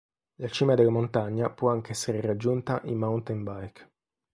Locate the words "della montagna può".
0.73-1.69